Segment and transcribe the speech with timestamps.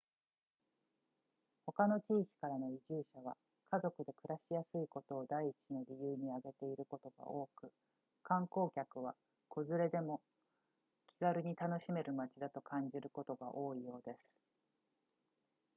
[1.67, 3.37] 他の地域からの移住者は
[3.69, 7.71] 家族で暮らしやすいことを第一の理由に挙げていることが多く
[8.23, 9.13] 観光客は
[9.47, 10.19] 子連れでも
[11.05, 14.39] 気軽に楽しめる街だと感じることが多いようです